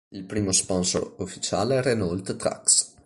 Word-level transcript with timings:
Il 0.15 0.23
primo 0.23 0.51
sponsor 0.51 1.13
ufficiale 1.19 1.77
è 1.77 1.83
Renault 1.83 2.35
Trucks. 2.35 2.95